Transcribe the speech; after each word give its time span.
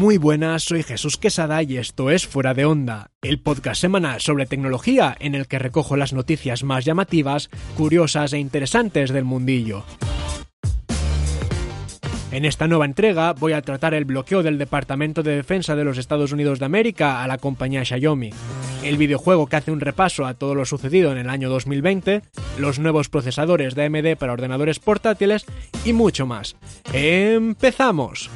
Muy 0.00 0.16
buenas, 0.16 0.62
soy 0.62 0.82
Jesús 0.82 1.18
Quesada 1.18 1.62
y 1.62 1.76
esto 1.76 2.08
es 2.08 2.26
Fuera 2.26 2.54
de 2.54 2.64
Onda, 2.64 3.10
el 3.20 3.38
podcast 3.38 3.82
semanal 3.82 4.22
sobre 4.22 4.46
tecnología 4.46 5.14
en 5.20 5.34
el 5.34 5.46
que 5.46 5.58
recojo 5.58 5.94
las 5.94 6.14
noticias 6.14 6.64
más 6.64 6.86
llamativas, 6.86 7.50
curiosas 7.76 8.32
e 8.32 8.38
interesantes 8.38 9.10
del 9.10 9.24
mundillo. 9.24 9.84
En 12.32 12.46
esta 12.46 12.66
nueva 12.66 12.86
entrega 12.86 13.34
voy 13.34 13.52
a 13.52 13.60
tratar 13.60 13.92
el 13.92 14.06
bloqueo 14.06 14.42
del 14.42 14.56
Departamento 14.56 15.22
de 15.22 15.36
Defensa 15.36 15.76
de 15.76 15.84
los 15.84 15.98
Estados 15.98 16.32
Unidos 16.32 16.60
de 16.60 16.64
América 16.64 17.22
a 17.22 17.26
la 17.26 17.36
compañía 17.36 17.84
Xiaomi, 17.84 18.30
el 18.82 18.96
videojuego 18.96 19.48
que 19.48 19.56
hace 19.56 19.70
un 19.70 19.80
repaso 19.80 20.24
a 20.24 20.32
todo 20.32 20.54
lo 20.54 20.64
sucedido 20.64 21.12
en 21.12 21.18
el 21.18 21.28
año 21.28 21.50
2020, 21.50 22.22
los 22.56 22.78
nuevos 22.78 23.10
procesadores 23.10 23.74
de 23.74 23.84
AMD 23.84 24.16
para 24.18 24.32
ordenadores 24.32 24.78
portátiles 24.78 25.44
y 25.84 25.92
mucho 25.92 26.24
más. 26.24 26.56
¡Empezamos! 26.94 28.30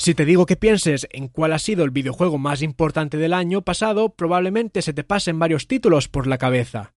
Si 0.00 0.14
te 0.14 0.24
digo 0.24 0.46
que 0.46 0.56
pienses 0.56 1.06
en 1.10 1.28
cuál 1.28 1.52
ha 1.52 1.58
sido 1.58 1.84
el 1.84 1.90
videojuego 1.90 2.38
más 2.38 2.62
importante 2.62 3.18
del 3.18 3.34
año 3.34 3.60
pasado, 3.60 4.14
probablemente 4.14 4.80
se 4.80 4.94
te 4.94 5.04
pasen 5.04 5.38
varios 5.38 5.66
títulos 5.66 6.08
por 6.08 6.26
la 6.26 6.38
cabeza. 6.38 6.94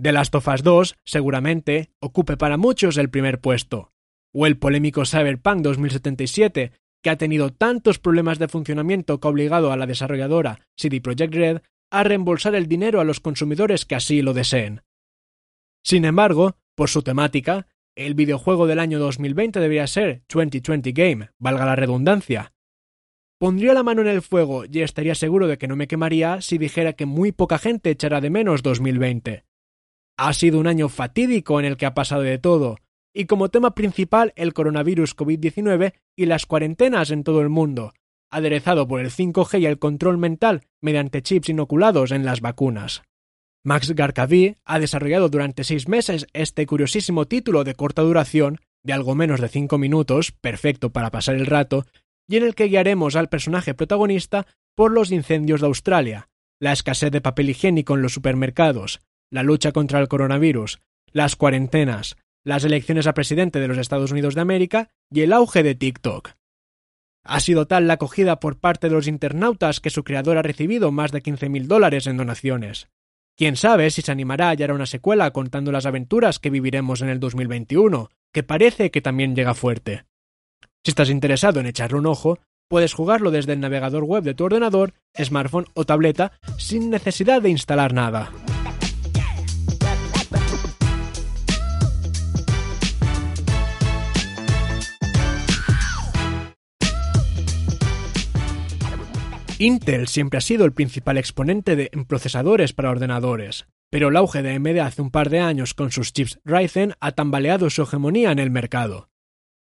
The 0.00 0.12
Last 0.12 0.32
of 0.36 0.46
Us 0.46 0.62
2 0.62 0.94
seguramente 1.04 1.90
ocupe 1.98 2.36
para 2.36 2.56
muchos 2.56 2.98
el 2.98 3.10
primer 3.10 3.40
puesto, 3.40 3.90
o 4.32 4.46
el 4.46 4.58
polémico 4.58 5.04
Cyberpunk 5.04 5.62
2077, 5.62 6.70
que 7.02 7.10
ha 7.10 7.18
tenido 7.18 7.52
tantos 7.52 7.98
problemas 7.98 8.38
de 8.38 8.46
funcionamiento 8.46 9.18
que 9.18 9.26
ha 9.26 9.30
obligado 9.32 9.72
a 9.72 9.76
la 9.76 9.88
desarrolladora 9.88 10.68
CD 10.76 11.00
Projekt 11.00 11.34
Red 11.34 11.62
a 11.90 12.04
reembolsar 12.04 12.54
el 12.54 12.68
dinero 12.68 13.00
a 13.00 13.04
los 13.04 13.18
consumidores 13.18 13.84
que 13.84 13.96
así 13.96 14.22
lo 14.22 14.34
deseen. 14.34 14.82
Sin 15.82 16.04
embargo, 16.04 16.54
por 16.76 16.90
su 16.90 17.02
temática, 17.02 17.66
el 17.96 18.14
videojuego 18.14 18.66
del 18.66 18.78
año 18.78 18.98
2020 18.98 19.58
debería 19.58 19.86
ser 19.86 20.22
2020 20.28 20.92
Game, 20.92 21.30
valga 21.38 21.64
la 21.64 21.76
redundancia. 21.76 22.52
Pondría 23.38 23.74
la 23.74 23.82
mano 23.82 24.02
en 24.02 24.08
el 24.08 24.22
fuego 24.22 24.64
y 24.70 24.80
estaría 24.80 25.14
seguro 25.14 25.46
de 25.46 25.58
que 25.58 25.66
no 25.66 25.76
me 25.76 25.88
quemaría 25.88 26.40
si 26.42 26.58
dijera 26.58 26.92
que 26.92 27.06
muy 27.06 27.32
poca 27.32 27.58
gente 27.58 27.90
echará 27.90 28.20
de 28.20 28.30
menos 28.30 28.62
2020. 28.62 29.44
Ha 30.18 30.32
sido 30.32 30.60
un 30.60 30.66
año 30.66 30.88
fatídico 30.88 31.58
en 31.58 31.66
el 31.66 31.76
que 31.76 31.86
ha 31.86 31.94
pasado 31.94 32.22
de 32.22 32.38
todo, 32.38 32.78
y 33.14 33.24
como 33.24 33.48
tema 33.48 33.74
principal 33.74 34.32
el 34.36 34.52
coronavirus 34.52 35.16
COVID-19 35.16 35.94
y 36.16 36.26
las 36.26 36.46
cuarentenas 36.46 37.10
en 37.10 37.24
todo 37.24 37.40
el 37.40 37.48
mundo, 37.48 37.92
aderezado 38.30 38.86
por 38.86 39.00
el 39.00 39.10
5G 39.10 39.60
y 39.60 39.66
el 39.66 39.78
control 39.78 40.18
mental 40.18 40.62
mediante 40.82 41.22
chips 41.22 41.48
inoculados 41.48 42.12
en 42.12 42.24
las 42.24 42.40
vacunas. 42.40 43.02
Max 43.66 43.90
Garkavi 43.96 44.58
ha 44.64 44.78
desarrollado 44.78 45.28
durante 45.28 45.64
seis 45.64 45.88
meses 45.88 46.28
este 46.32 46.66
curiosísimo 46.66 47.26
título 47.26 47.64
de 47.64 47.74
corta 47.74 48.02
duración, 48.02 48.60
de 48.84 48.92
algo 48.92 49.16
menos 49.16 49.40
de 49.40 49.48
cinco 49.48 49.76
minutos, 49.76 50.30
perfecto 50.30 50.92
para 50.92 51.10
pasar 51.10 51.34
el 51.34 51.46
rato, 51.46 51.84
y 52.28 52.36
en 52.36 52.44
el 52.44 52.54
que 52.54 52.66
guiaremos 52.68 53.16
al 53.16 53.28
personaje 53.28 53.74
protagonista 53.74 54.46
por 54.76 54.92
los 54.92 55.10
incendios 55.10 55.62
de 55.62 55.66
Australia, 55.66 56.28
la 56.60 56.72
escasez 56.72 57.10
de 57.10 57.20
papel 57.20 57.50
higiénico 57.50 57.96
en 57.96 58.02
los 58.02 58.12
supermercados, 58.12 59.00
la 59.32 59.42
lucha 59.42 59.72
contra 59.72 59.98
el 59.98 60.06
coronavirus, 60.06 60.78
las 61.10 61.34
cuarentenas, 61.34 62.16
las 62.44 62.62
elecciones 62.62 63.08
a 63.08 63.14
presidente 63.14 63.58
de 63.58 63.66
los 63.66 63.78
Estados 63.78 64.12
Unidos 64.12 64.36
de 64.36 64.42
América 64.42 64.90
y 65.10 65.22
el 65.22 65.32
auge 65.32 65.64
de 65.64 65.74
TikTok. 65.74 66.34
Ha 67.24 67.40
sido 67.40 67.66
tal 67.66 67.88
la 67.88 67.94
acogida 67.94 68.38
por 68.38 68.60
parte 68.60 68.88
de 68.88 68.94
los 68.94 69.08
internautas 69.08 69.80
que 69.80 69.90
su 69.90 70.04
creador 70.04 70.38
ha 70.38 70.42
recibido 70.42 70.92
más 70.92 71.10
de 71.10 71.20
15.000 71.20 71.64
dólares 71.64 72.06
en 72.06 72.16
donaciones. 72.16 72.88
Quién 73.36 73.56
sabe 73.56 73.90
si 73.90 74.00
se 74.00 74.10
animará 74.10 74.46
a 74.46 74.50
hallar 74.50 74.72
una 74.72 74.86
secuela 74.86 75.30
contando 75.30 75.70
las 75.70 75.84
aventuras 75.84 76.38
que 76.38 76.48
viviremos 76.48 77.02
en 77.02 77.10
el 77.10 77.20
2021, 77.20 78.08
que 78.32 78.42
parece 78.42 78.90
que 78.90 79.02
también 79.02 79.36
llega 79.36 79.52
fuerte. 79.52 80.06
Si 80.82 80.90
estás 80.90 81.10
interesado 81.10 81.60
en 81.60 81.66
echarle 81.66 81.98
un 81.98 82.06
ojo, 82.06 82.38
puedes 82.68 82.94
jugarlo 82.94 83.30
desde 83.30 83.52
el 83.52 83.60
navegador 83.60 84.04
web 84.04 84.24
de 84.24 84.34
tu 84.34 84.44
ordenador, 84.44 84.94
smartphone 85.22 85.66
o 85.74 85.84
tableta 85.84 86.32
sin 86.56 86.88
necesidad 86.88 87.42
de 87.42 87.50
instalar 87.50 87.92
nada. 87.92 88.32
Intel 99.58 100.06
siempre 100.06 100.36
ha 100.36 100.42
sido 100.42 100.66
el 100.66 100.72
principal 100.72 101.16
exponente 101.16 101.76
de 101.76 101.90
procesadores 102.06 102.74
para 102.74 102.90
ordenadores, 102.90 103.66
pero 103.90 104.08
el 104.08 104.16
auge 104.16 104.42
de 104.42 104.54
AMD 104.54 104.78
hace 104.80 105.00
un 105.00 105.10
par 105.10 105.30
de 105.30 105.40
años 105.40 105.72
con 105.72 105.90
sus 105.90 106.12
chips 106.12 106.38
Ryzen 106.44 106.92
ha 107.00 107.12
tambaleado 107.12 107.70
su 107.70 107.82
hegemonía 107.82 108.32
en 108.32 108.38
el 108.38 108.50
mercado. 108.50 109.08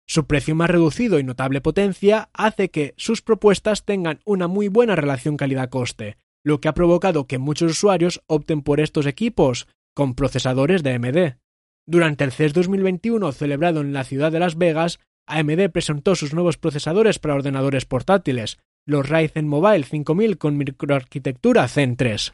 Su 0.08 0.26
precio 0.26 0.56
más 0.56 0.72
reducido 0.72 1.20
y 1.20 1.24
notable 1.24 1.62
potencia 1.62 2.30
hace 2.34 2.70
que 2.70 2.96
sus 2.98 3.22
propuestas 3.22 3.86
tengan 3.86 4.22
una 4.26 4.48
muy 4.48 4.68
buena 4.68 4.96
relación 4.96 5.38
calidad-coste, 5.38 6.18
lo 6.44 6.60
que 6.60 6.70
ha 6.70 6.74
provocado 6.74 7.28
que 7.28 7.38
muchos 7.38 7.74
usuarios 7.74 8.24
opten 8.26 8.64
por 8.64 8.80
estos 8.80 9.06
equipos 9.06 9.68
con 9.94 10.16
procesadores 10.16 10.82
de 10.82 10.94
AMD. 10.94 11.36
Durante 11.86 12.24
el 12.24 12.32
CES 12.32 12.54
2021 12.54 13.32
celebrado 13.32 13.82
en 13.82 13.94
la 13.94 14.06
ciudad 14.06 14.32
de 14.32 14.40
Las 14.40 14.58
Vegas, 14.58 15.00
AMD 15.28 15.70
presentó 15.72 16.16
sus 16.16 16.34
nuevos 16.34 16.58
procesadores 16.58 17.20
para 17.20 17.36
ordenadores 17.36 17.86
portátiles, 17.86 18.58
los 18.88 19.08
Ryzen 19.08 19.48
Mobile 19.48 19.84
5000 19.84 20.38
con 20.38 20.58
microarquitectura 20.58 21.68
Zen 21.68 21.98
3. 21.98 22.34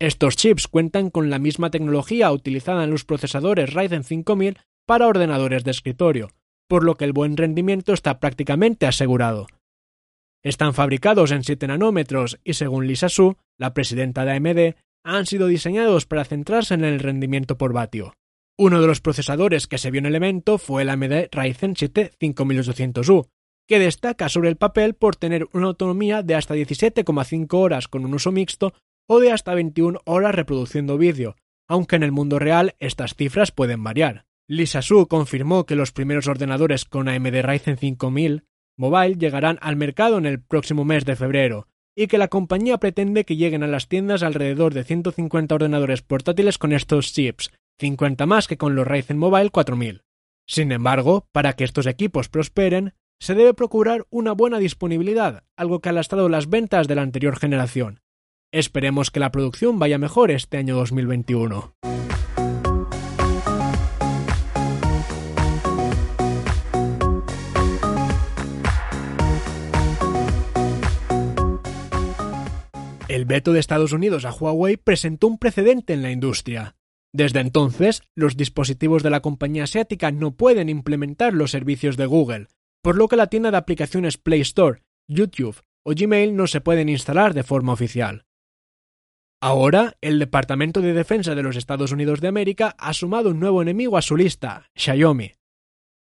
Estos 0.00 0.36
chips 0.36 0.66
cuentan 0.66 1.08
con 1.08 1.30
la 1.30 1.38
misma 1.38 1.70
tecnología 1.70 2.32
utilizada 2.32 2.82
en 2.82 2.90
los 2.90 3.04
procesadores 3.04 3.72
Ryzen 3.72 4.02
5000 4.02 4.58
para 4.86 5.06
ordenadores 5.06 5.62
de 5.62 5.70
escritorio, 5.70 6.30
por 6.68 6.82
lo 6.82 6.96
que 6.96 7.04
el 7.04 7.12
buen 7.12 7.36
rendimiento 7.36 7.92
está 7.92 8.18
prácticamente 8.18 8.86
asegurado. 8.86 9.46
Están 10.42 10.74
fabricados 10.74 11.30
en 11.30 11.44
7 11.44 11.68
nanómetros 11.68 12.40
y 12.42 12.54
según 12.54 12.88
Lisa 12.88 13.08
Su, 13.08 13.36
la 13.56 13.72
presidenta 13.72 14.24
de 14.24 14.32
AMD, 14.32 14.74
han 15.04 15.26
sido 15.26 15.46
diseñados 15.46 16.06
para 16.06 16.24
centrarse 16.24 16.74
en 16.74 16.84
el 16.84 16.98
rendimiento 16.98 17.56
por 17.56 17.72
vatio. 17.72 18.14
Uno 18.58 18.80
de 18.80 18.88
los 18.88 19.00
procesadores 19.00 19.68
que 19.68 19.78
se 19.78 19.92
vio 19.92 20.00
en 20.00 20.06
el 20.06 20.16
evento 20.16 20.58
fue 20.58 20.82
el 20.82 20.90
AMD 20.90 21.28
Ryzen 21.30 21.76
7 21.76 22.10
5800U, 22.20 23.28
que 23.72 23.78
destaca 23.78 24.28
sobre 24.28 24.50
el 24.50 24.56
papel 24.56 24.92
por 24.92 25.16
tener 25.16 25.48
una 25.54 25.68
autonomía 25.68 26.22
de 26.22 26.34
hasta 26.34 26.54
17,5 26.54 27.54
horas 27.54 27.88
con 27.88 28.04
un 28.04 28.12
uso 28.12 28.30
mixto 28.30 28.74
o 29.08 29.18
de 29.18 29.32
hasta 29.32 29.54
21 29.54 29.98
horas 30.04 30.34
reproduciendo 30.34 30.98
vídeo, 30.98 31.36
aunque 31.66 31.96
en 31.96 32.02
el 32.02 32.12
mundo 32.12 32.38
real 32.38 32.74
estas 32.80 33.14
cifras 33.14 33.50
pueden 33.50 33.82
variar. 33.82 34.26
Lisa 34.46 34.82
Su 34.82 35.08
confirmó 35.08 35.64
que 35.64 35.74
los 35.74 35.90
primeros 35.90 36.28
ordenadores 36.28 36.84
con 36.84 37.08
AMD 37.08 37.40
Ryzen 37.40 37.78
5000 37.78 38.44
Mobile 38.76 39.14
llegarán 39.14 39.56
al 39.62 39.76
mercado 39.76 40.18
en 40.18 40.26
el 40.26 40.42
próximo 40.42 40.84
mes 40.84 41.06
de 41.06 41.16
febrero, 41.16 41.66
y 41.96 42.08
que 42.08 42.18
la 42.18 42.28
compañía 42.28 42.76
pretende 42.76 43.24
que 43.24 43.36
lleguen 43.36 43.62
a 43.62 43.68
las 43.68 43.88
tiendas 43.88 44.22
alrededor 44.22 44.74
de 44.74 44.84
150 44.84 45.54
ordenadores 45.54 46.02
portátiles 46.02 46.58
con 46.58 46.74
estos 46.74 47.14
chips, 47.14 47.50
50 47.80 48.26
más 48.26 48.48
que 48.48 48.58
con 48.58 48.74
los 48.74 48.86
Ryzen 48.86 49.16
Mobile 49.16 49.48
4000. 49.48 50.02
Sin 50.46 50.72
embargo, 50.72 51.26
para 51.32 51.54
que 51.54 51.64
estos 51.64 51.86
equipos 51.86 52.28
prosperen, 52.28 52.92
se 53.22 53.36
debe 53.36 53.54
procurar 53.54 54.04
una 54.10 54.32
buena 54.32 54.58
disponibilidad, 54.58 55.44
algo 55.56 55.80
que 55.80 55.88
ha 55.88 55.92
lastrado 55.92 56.28
las 56.28 56.50
ventas 56.50 56.88
de 56.88 56.96
la 56.96 57.02
anterior 57.02 57.38
generación. 57.38 58.00
Esperemos 58.50 59.12
que 59.12 59.20
la 59.20 59.30
producción 59.30 59.78
vaya 59.78 59.96
mejor 59.96 60.32
este 60.32 60.56
año 60.56 60.74
2021. 60.74 61.72
El 73.06 73.24
veto 73.24 73.52
de 73.52 73.60
Estados 73.60 73.92
Unidos 73.92 74.24
a 74.24 74.32
Huawei 74.32 74.76
presentó 74.76 75.28
un 75.28 75.38
precedente 75.38 75.92
en 75.92 76.02
la 76.02 76.10
industria. 76.10 76.74
Desde 77.12 77.38
entonces, 77.38 78.02
los 78.16 78.36
dispositivos 78.36 79.04
de 79.04 79.10
la 79.10 79.20
compañía 79.20 79.62
asiática 79.62 80.10
no 80.10 80.34
pueden 80.34 80.68
implementar 80.68 81.34
los 81.34 81.52
servicios 81.52 81.96
de 81.96 82.06
Google, 82.06 82.48
por 82.82 82.96
lo 82.96 83.08
que 83.08 83.16
la 83.16 83.28
tienda 83.28 83.50
de 83.50 83.56
aplicaciones 83.56 84.18
Play 84.18 84.40
Store, 84.40 84.82
YouTube 85.08 85.62
o 85.84 85.92
Gmail 85.96 86.36
no 86.36 86.46
se 86.46 86.60
pueden 86.60 86.88
instalar 86.88 87.34
de 87.34 87.42
forma 87.42 87.72
oficial. 87.72 88.24
Ahora, 89.40 89.96
el 90.00 90.18
Departamento 90.18 90.80
de 90.80 90.92
Defensa 90.92 91.34
de 91.34 91.42
los 91.42 91.56
Estados 91.56 91.90
Unidos 91.90 92.20
de 92.20 92.28
América 92.28 92.76
ha 92.78 92.92
sumado 92.92 93.30
un 93.30 93.40
nuevo 93.40 93.60
enemigo 93.60 93.96
a 93.96 94.02
su 94.02 94.16
lista, 94.16 94.70
Xiaomi. 94.76 95.32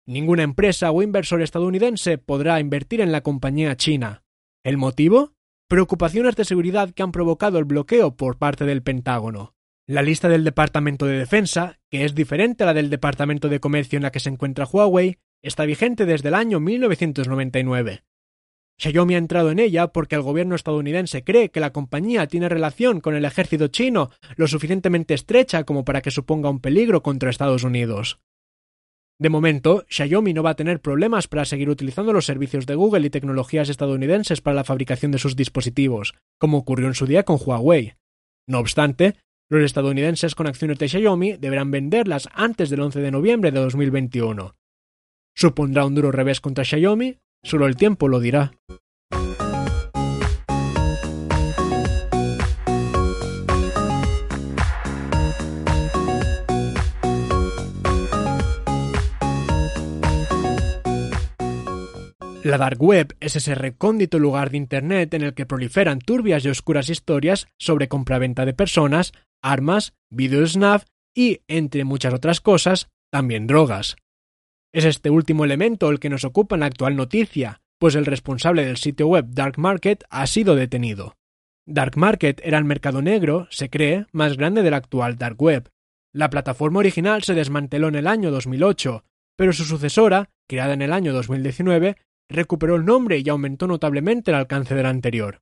Ninguna 0.07 0.43
empresa 0.43 0.91
o 0.91 1.01
inversor 1.01 1.41
estadounidense 1.41 2.17
podrá 2.17 2.59
invertir 2.59 3.01
en 3.01 3.11
la 3.11 3.21
compañía 3.21 3.75
china. 3.75 4.23
¿El 4.63 4.77
motivo? 4.77 5.33
Preocupaciones 5.67 6.35
de 6.35 6.45
seguridad 6.45 6.91
que 6.91 7.03
han 7.03 7.11
provocado 7.11 7.57
el 7.57 7.65
bloqueo 7.65 8.15
por 8.15 8.37
parte 8.37 8.65
del 8.65 8.83
Pentágono. 8.83 9.55
La 9.87 10.01
lista 10.01 10.29
del 10.29 10.43
Departamento 10.43 11.05
de 11.05 11.17
Defensa, 11.17 11.79
que 11.89 12.05
es 12.05 12.15
diferente 12.15 12.63
a 12.63 12.67
la 12.67 12.73
del 12.73 12.89
Departamento 12.89 13.49
de 13.49 13.59
Comercio 13.59 13.97
en 13.97 14.03
la 14.03 14.11
que 14.11 14.19
se 14.19 14.29
encuentra 14.29 14.65
Huawei, 14.65 15.17
está 15.47 15.65
vigente 15.65 16.05
desde 16.05 16.29
el 16.29 16.35
año 16.35 16.59
1999. 16.59 18.03
Xiaomi 18.77 19.15
ha 19.15 19.19
entrado 19.19 19.51
en 19.51 19.59
ella 19.59 19.87
porque 19.87 20.15
el 20.15 20.21
gobierno 20.21 20.55
estadounidense 20.55 21.23
cree 21.23 21.49
que 21.49 21.61
la 21.61 21.71
compañía 21.71 22.27
tiene 22.27 22.49
relación 22.49 22.99
con 22.99 23.15
el 23.15 23.23
ejército 23.23 23.67
chino 23.67 24.11
lo 24.35 24.47
suficientemente 24.47 25.13
estrecha 25.13 25.63
como 25.63 25.85
para 25.85 26.01
que 26.01 26.11
suponga 26.11 26.49
un 26.49 26.59
peligro 26.59 27.01
contra 27.01 27.29
Estados 27.29 27.63
Unidos. 27.63 28.19
De 29.17 29.29
momento, 29.29 29.85
Xiaomi 29.87 30.33
no 30.33 30.43
va 30.43 30.49
a 30.51 30.55
tener 30.55 30.81
problemas 30.81 31.29
para 31.29 31.45
seguir 31.45 31.69
utilizando 31.69 32.11
los 32.11 32.25
servicios 32.25 32.65
de 32.65 32.75
Google 32.75 33.07
y 33.07 33.09
tecnologías 33.09 33.69
estadounidenses 33.69 34.41
para 34.41 34.55
la 34.55 34.65
fabricación 34.65 35.13
de 35.13 35.19
sus 35.19 35.37
dispositivos, 35.37 36.15
como 36.37 36.57
ocurrió 36.57 36.87
en 36.87 36.95
su 36.95 37.05
día 37.05 37.23
con 37.23 37.39
Huawei. 37.39 37.93
No 38.45 38.59
obstante, 38.59 39.15
los 39.49 39.63
estadounidenses 39.63 40.35
con 40.35 40.47
acciones 40.47 40.79
de 40.79 40.89
Xiaomi 40.89 41.37
deberán 41.37 41.71
venderlas 41.71 42.27
antes 42.33 42.69
del 42.69 42.81
11 42.81 42.99
de 42.99 43.11
noviembre 43.11 43.51
de 43.51 43.59
2021. 43.61 44.53
¿Supondrá 45.37 45.85
un 45.85 45.95
duro 45.95 46.11
revés 46.11 46.39
contra 46.39 46.63
Xiaomi? 46.63 47.17
Solo 47.43 47.67
el 47.67 47.75
tiempo 47.75 48.07
lo 48.07 48.21
dirá. 48.21 48.53
La 62.45 62.59
Dark 62.59 62.81
Web 62.81 63.17
es 63.19 63.35
ese 63.35 63.55
recóndito 63.55 64.19
lugar 64.19 64.51
de 64.51 64.57
Internet 64.57 65.15
en 65.15 65.23
el 65.23 65.33
que 65.33 65.47
proliferan 65.47 65.99
turbias 65.99 66.45
y 66.45 66.49
oscuras 66.49 66.89
historias 66.89 67.47
sobre 67.57 67.87
compraventa 67.87 68.45
de 68.45 68.53
personas, 68.53 69.13
armas, 69.41 69.95
video 70.11 70.45
snap 70.45 70.83
y, 71.13 71.41
entre 71.47 71.83
muchas 71.83 72.13
otras 72.13 72.41
cosas, 72.41 72.87
también 73.11 73.47
drogas. 73.47 73.95
Es 74.75 74.83
este 74.83 75.09
último 75.09 75.45
elemento 75.45 75.89
el 75.89 76.01
que 76.01 76.09
nos 76.09 76.25
ocupa 76.25 76.57
en 76.57 76.59
la 76.59 76.65
actual 76.65 76.97
noticia, 76.97 77.61
pues 77.79 77.95
el 77.95 78.05
responsable 78.05 78.65
del 78.65 78.75
sitio 78.75 79.07
web 79.07 79.25
Dark 79.29 79.57
Market 79.57 80.03
ha 80.09 80.27
sido 80.27 80.53
detenido. 80.53 81.15
Dark 81.65 81.95
Market 81.95 82.41
era 82.43 82.57
el 82.57 82.65
mercado 82.65 83.01
negro, 83.01 83.47
se 83.51 83.69
cree, 83.69 84.05
más 84.11 84.35
grande 84.35 84.63
de 84.63 84.71
la 84.71 84.75
actual 84.75 85.15
Dark 85.15 85.41
Web. 85.41 85.69
La 86.11 86.29
plataforma 86.29 86.79
original 86.79 87.23
se 87.23 87.35
desmanteló 87.35 87.87
en 87.87 87.95
el 87.95 88.05
año 88.05 88.31
2008, 88.31 89.05
pero 89.37 89.53
su 89.53 89.63
sucesora, 89.63 90.29
creada 90.45 90.73
en 90.73 90.81
el 90.81 90.91
año 90.91 91.13
2019, 91.13 91.95
recuperó 92.27 92.75
el 92.75 92.83
nombre 92.83 93.19
y 93.19 93.29
aumentó 93.29 93.67
notablemente 93.67 94.31
el 94.31 94.35
alcance 94.35 94.75
del 94.75 94.87
anterior. 94.87 95.39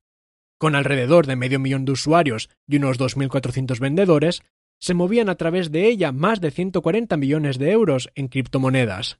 Con 0.60 0.76
alrededor 0.76 1.26
de 1.26 1.34
medio 1.34 1.58
millón 1.58 1.84
de 1.84 1.90
usuarios 1.90 2.50
y 2.68 2.76
unos 2.76 3.00
2.400 3.00 3.80
vendedores, 3.80 4.44
se 4.78 4.94
movían 4.94 5.28
a 5.28 5.34
través 5.34 5.72
de 5.72 5.88
ella 5.88 6.12
más 6.12 6.40
de 6.40 6.52
140 6.52 7.16
millones 7.16 7.58
de 7.58 7.72
euros 7.72 8.10
en 8.14 8.28
criptomonedas. 8.28 9.18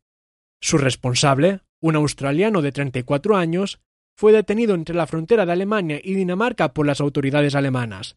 Su 0.64 0.78
responsable, 0.78 1.60
un 1.82 1.94
australiano 1.94 2.62
de 2.62 2.72
34 2.72 3.36
años, 3.36 3.80
fue 4.16 4.32
detenido 4.32 4.74
entre 4.74 4.94
la 4.94 5.06
frontera 5.06 5.44
de 5.44 5.52
Alemania 5.52 6.00
y 6.02 6.14
Dinamarca 6.14 6.72
por 6.72 6.86
las 6.86 7.02
autoridades 7.02 7.54
alemanas. 7.54 8.16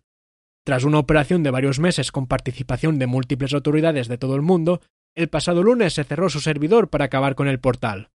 Tras 0.63 0.85
una 0.85 0.99
operación 0.99 1.43
de 1.43 1.51
varios 1.51 1.79
meses 1.79 2.09
con 2.09 2.25
participación 2.25 2.99
de 2.99 3.07
múltiples 3.07 3.53
autoridades 3.53 4.07
de 4.07 4.17
todo 4.17 4.37
el 4.37 4.43
mundo, 4.43 4.79
el 5.13 5.27
pasado 5.27 5.61
lunes 5.61 5.95
se 5.95 6.05
cerró 6.05 6.29
su 6.29 6.39
servidor 6.39 6.89
para 6.89 7.03
acabar 7.03 7.35
con 7.35 7.49
el 7.49 7.59
portal. 7.59 8.11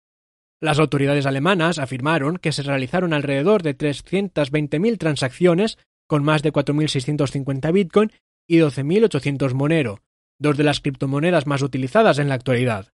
Las 0.62 0.80
autoridades 0.80 1.26
alemanas 1.26 1.78
afirmaron 1.78 2.38
que 2.38 2.54
se 2.54 2.64
realizaron 2.64 3.12
alrededor 3.12 3.64
de 3.64 3.78
320.000 3.78 4.98
transacciones 4.98 5.78
con 6.08 6.24
más 6.24 6.42
de 6.42 6.54
4.650 6.54 7.74
Bitcoin 7.74 8.14
y 8.48 8.60
12.800 8.60 9.54
Monero, 9.56 10.00
dos 10.40 10.56
de 10.56 10.64
las 10.64 10.80
criptomonedas 10.80 11.48
más 11.48 11.62
utilizadas 11.64 12.18
en 12.18 12.30
la 12.30 12.36
actualidad. 12.36 12.94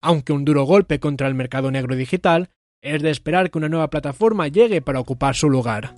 Aunque 0.00 0.32
un 0.32 0.44
duro 0.44 0.62
golpe 0.62 1.00
contra 1.00 1.26
el 1.26 1.34
mercado 1.34 1.70
negro 1.70 1.96
digital, 1.96 2.50
es 2.80 3.02
de 3.02 3.10
esperar 3.10 3.50
que 3.50 3.58
una 3.58 3.68
nueva 3.68 3.90
plataforma 3.90 4.46
llegue 4.46 4.80
para 4.80 5.00
ocupar 5.00 5.34
su 5.34 5.50
lugar. 5.50 5.94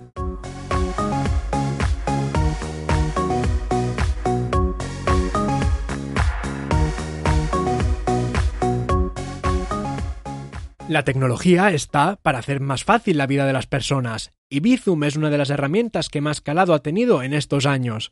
La 10.87 11.03
tecnología 11.05 11.71
está 11.71 12.17
para 12.17 12.39
hacer 12.39 12.59
más 12.59 12.83
fácil 12.83 13.17
la 13.17 13.27
vida 13.27 13.45
de 13.45 13.53
las 13.53 13.67
personas, 13.67 14.33
y 14.49 14.59
Bizum 14.59 15.03
es 15.03 15.15
una 15.15 15.29
de 15.29 15.37
las 15.37 15.49
herramientas 15.49 16.09
que 16.09 16.19
más 16.19 16.41
calado 16.41 16.73
ha 16.73 16.81
tenido 16.81 17.23
en 17.23 17.33
estos 17.33 17.65
años. 17.65 18.11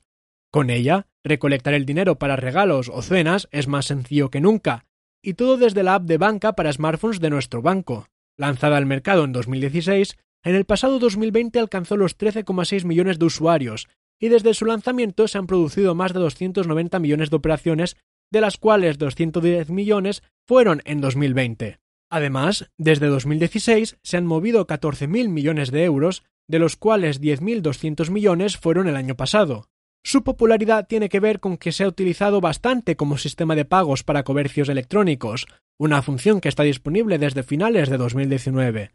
Con 0.51 0.69
ella, 0.69 1.07
recolectar 1.23 1.73
el 1.73 1.85
dinero 1.85 2.17
para 2.17 2.37
regalos 2.37 2.89
o 2.93 3.01
cenas 3.01 3.49
es 3.51 3.67
más 3.67 3.87
sencillo 3.87 4.29
que 4.29 4.39
nunca, 4.39 4.85
y 5.21 5.33
todo 5.33 5.57
desde 5.57 5.83
la 5.83 5.95
app 5.95 6.03
de 6.03 6.17
banca 6.17 6.53
para 6.53 6.71
smartphones 6.71 7.19
de 7.19 7.29
nuestro 7.29 7.61
banco. 7.61 8.07
Lanzada 8.37 8.77
al 8.77 8.85
mercado 8.85 9.25
en 9.25 9.33
2016, 9.33 10.17
en 10.43 10.55
el 10.55 10.65
pasado 10.65 10.99
2020 10.99 11.59
alcanzó 11.59 11.97
los 11.97 12.17
13,6 12.17 12.85
millones 12.85 13.19
de 13.19 13.25
usuarios, 13.25 13.87
y 14.19 14.29
desde 14.29 14.53
su 14.53 14.65
lanzamiento 14.65 15.27
se 15.27 15.37
han 15.37 15.47
producido 15.47 15.95
más 15.95 16.13
de 16.13 16.19
290 16.19 16.99
millones 16.99 17.29
de 17.29 17.35
operaciones, 17.35 17.97
de 18.31 18.41
las 18.41 18.57
cuales 18.57 18.97
210 18.97 19.69
millones 19.69 20.23
fueron 20.45 20.81
en 20.85 21.01
2020. 21.01 21.79
Además, 22.09 22.69
desde 22.77 23.07
2016 23.07 23.97
se 24.01 24.17
han 24.17 24.25
movido 24.25 24.67
14.000 24.67 25.29
millones 25.29 25.71
de 25.71 25.83
euros, 25.83 26.23
de 26.47 26.59
los 26.59 26.75
cuales 26.75 27.21
10.200 27.21 28.09
millones 28.09 28.57
fueron 28.57 28.87
el 28.87 28.95
año 28.95 29.15
pasado. 29.15 29.68
Su 30.03 30.23
popularidad 30.23 30.87
tiene 30.87 31.09
que 31.09 31.19
ver 31.19 31.39
con 31.39 31.57
que 31.57 31.71
se 31.71 31.83
ha 31.83 31.87
utilizado 31.87 32.41
bastante 32.41 32.95
como 32.95 33.17
sistema 33.17 33.55
de 33.55 33.65
pagos 33.65 34.03
para 34.03 34.23
comercios 34.23 34.69
electrónicos, 34.69 35.45
una 35.77 36.01
función 36.01 36.41
que 36.41 36.49
está 36.49 36.63
disponible 36.63 37.17
desde 37.17 37.43
finales 37.43 37.89
de 37.89 37.97
2019. 37.97 38.91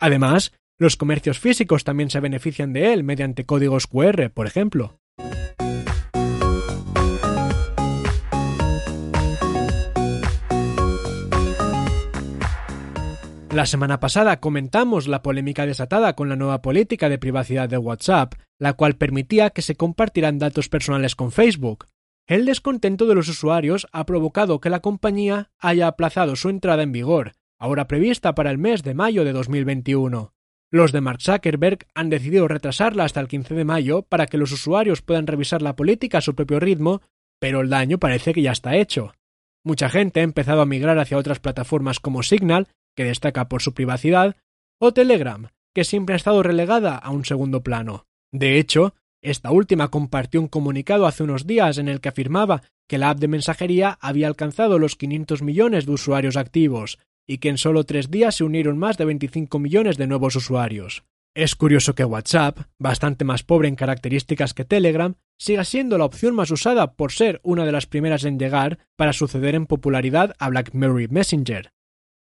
Además, 0.00 0.52
los 0.78 0.96
comercios 0.96 1.38
físicos 1.38 1.84
también 1.84 2.10
se 2.10 2.20
benefician 2.20 2.72
de 2.72 2.92
él 2.92 3.02
mediante 3.02 3.44
códigos 3.44 3.86
QR, 3.86 4.30
por 4.30 4.46
ejemplo. 4.46 4.98
La 13.56 13.64
semana 13.64 14.00
pasada 14.00 14.38
comentamos 14.38 15.08
la 15.08 15.22
polémica 15.22 15.64
desatada 15.64 16.14
con 16.14 16.28
la 16.28 16.36
nueva 16.36 16.60
política 16.60 17.08
de 17.08 17.16
privacidad 17.16 17.70
de 17.70 17.78
WhatsApp, 17.78 18.34
la 18.58 18.74
cual 18.74 18.96
permitía 18.96 19.48
que 19.48 19.62
se 19.62 19.76
compartieran 19.76 20.38
datos 20.38 20.68
personales 20.68 21.16
con 21.16 21.32
Facebook. 21.32 21.86
El 22.26 22.44
descontento 22.44 23.06
de 23.06 23.14
los 23.14 23.30
usuarios 23.30 23.86
ha 23.92 24.04
provocado 24.04 24.60
que 24.60 24.68
la 24.68 24.80
compañía 24.80 25.52
haya 25.58 25.86
aplazado 25.86 26.36
su 26.36 26.50
entrada 26.50 26.82
en 26.82 26.92
vigor, 26.92 27.32
ahora 27.58 27.88
prevista 27.88 28.34
para 28.34 28.50
el 28.50 28.58
mes 28.58 28.82
de 28.82 28.92
mayo 28.92 29.24
de 29.24 29.32
2021. 29.32 30.34
Los 30.70 30.92
de 30.92 31.00
Mark 31.00 31.22
Zuckerberg 31.22 31.86
han 31.94 32.10
decidido 32.10 32.48
retrasarla 32.48 33.04
hasta 33.04 33.20
el 33.20 33.28
15 33.28 33.54
de 33.54 33.64
mayo 33.64 34.02
para 34.02 34.26
que 34.26 34.36
los 34.36 34.52
usuarios 34.52 35.00
puedan 35.00 35.26
revisar 35.26 35.62
la 35.62 35.76
política 35.76 36.18
a 36.18 36.20
su 36.20 36.34
propio 36.34 36.60
ritmo, 36.60 37.00
pero 37.40 37.62
el 37.62 37.70
daño 37.70 37.96
parece 37.96 38.34
que 38.34 38.42
ya 38.42 38.52
está 38.52 38.76
hecho. 38.76 39.14
Mucha 39.64 39.88
gente 39.88 40.20
ha 40.20 40.24
empezado 40.24 40.60
a 40.60 40.66
migrar 40.66 40.98
hacia 40.98 41.16
otras 41.16 41.40
plataformas 41.40 42.00
como 42.00 42.22
Signal 42.22 42.68
que 42.96 43.04
destaca 43.04 43.48
por 43.48 43.62
su 43.62 43.74
privacidad, 43.74 44.36
o 44.80 44.92
Telegram, 44.92 45.48
que 45.74 45.84
siempre 45.84 46.14
ha 46.14 46.16
estado 46.16 46.42
relegada 46.42 46.96
a 46.96 47.10
un 47.10 47.24
segundo 47.24 47.62
plano. 47.62 48.06
De 48.32 48.58
hecho, 48.58 48.94
esta 49.22 49.50
última 49.50 49.88
compartió 49.88 50.40
un 50.40 50.48
comunicado 50.48 51.06
hace 51.06 51.22
unos 51.22 51.46
días 51.46 51.78
en 51.78 51.88
el 51.88 52.00
que 52.00 52.08
afirmaba 52.08 52.62
que 52.88 52.98
la 52.98 53.10
app 53.10 53.18
de 53.18 53.28
mensajería 53.28 53.98
había 54.00 54.26
alcanzado 54.28 54.78
los 54.78 54.96
500 54.96 55.42
millones 55.42 55.86
de 55.86 55.92
usuarios 55.92 56.36
activos 56.36 56.98
y 57.26 57.38
que 57.38 57.48
en 57.48 57.58
solo 57.58 57.84
tres 57.84 58.10
días 58.10 58.36
se 58.36 58.44
unieron 58.44 58.78
más 58.78 58.96
de 58.98 59.04
25 59.04 59.58
millones 59.58 59.96
de 59.96 60.06
nuevos 60.06 60.36
usuarios. 60.36 61.04
Es 61.34 61.54
curioso 61.54 61.94
que 61.94 62.04
WhatsApp, 62.04 62.60
bastante 62.78 63.24
más 63.24 63.42
pobre 63.42 63.68
en 63.68 63.76
características 63.76 64.54
que 64.54 64.64
Telegram, 64.64 65.16
siga 65.38 65.64
siendo 65.64 65.98
la 65.98 66.06
opción 66.06 66.34
más 66.34 66.50
usada 66.50 66.94
por 66.94 67.12
ser 67.12 67.40
una 67.42 67.66
de 67.66 67.72
las 67.72 67.86
primeras 67.86 68.24
en 68.24 68.38
llegar 68.38 68.78
para 68.96 69.12
suceder 69.12 69.54
en 69.54 69.66
popularidad 69.66 70.34
a 70.38 70.48
BlackBerry 70.48 71.08
Messenger, 71.08 71.72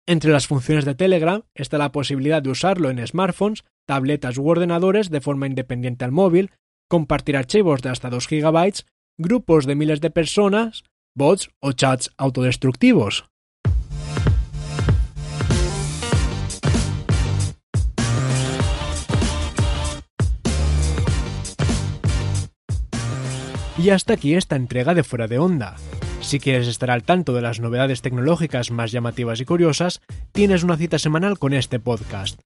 entre 0.05 0.31
las 0.31 0.47
funciones 0.47 0.83
de 0.83 0.95
Telegram 0.95 1.43
está 1.55 1.77
la 1.77 1.93
posibilidad 1.93 2.41
de 2.41 2.49
usarlo 2.49 2.89
en 2.89 3.05
smartphones, 3.05 3.63
tabletas 3.87 4.37
u 4.37 4.47
ordenadores 4.47 5.09
de 5.09 5.21
forma 5.21 5.47
independiente 5.47 6.03
al 6.03 6.11
móvil, 6.11 6.51
compartir 6.89 7.37
archivos 7.37 7.81
de 7.81 7.89
hasta 7.89 8.09
2 8.09 8.27
GB, 8.27 8.83
grupos 9.17 9.65
de 9.65 9.75
miles 9.75 10.01
de 10.01 10.11
personas, 10.11 10.83
bots 11.15 11.49
o 11.61 11.71
chats 11.71 12.11
autodestructivos. 12.17 13.25
Y 23.77 23.89
hasta 23.89 24.13
aquí 24.13 24.35
esta 24.35 24.55
entrega 24.55 24.93
de 24.93 25.03
Fuera 25.03 25.27
de 25.27 25.39
Onda. 25.39 25.75
Si 26.23 26.39
quieres 26.39 26.67
estar 26.67 26.89
al 26.89 27.03
tanto 27.03 27.33
de 27.33 27.41
las 27.41 27.59
novedades 27.59 28.01
tecnológicas 28.01 28.71
más 28.71 28.91
llamativas 28.91 29.39
y 29.41 29.45
curiosas, 29.45 30.01
tienes 30.31 30.63
una 30.63 30.77
cita 30.77 30.97
semanal 30.97 31.37
con 31.37 31.53
este 31.53 31.79
podcast. 31.79 32.39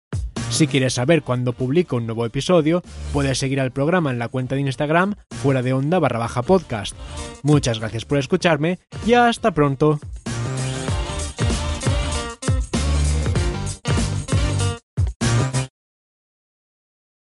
Si 0.50 0.67
quieres 0.67 0.96
saber 0.96 1.22
cuándo 1.22 1.53
publico 1.53 1.96
un 1.96 2.07
nuevo 2.07 2.25
episodio, 2.25 2.81
puedes 3.13 3.38
seguir 3.38 3.62
al 3.62 3.72
programa 3.72 4.12
en 4.12 4.19
la 4.19 4.29
cuenta 4.29 4.55
de 4.55 4.62
Instagram 4.62 5.15
fuera 5.29 5.62
de 5.62 5.74
onda 5.74 6.00
barra 6.00 6.19
baja 6.19 6.41
podcast. 6.41 6.96
Muchas 7.43 7.79
gracias 7.79 8.03
por 8.03 8.17
escucharme 8.17 8.79
y 9.05 9.13
hasta 9.13 9.51
pronto. 9.51 10.00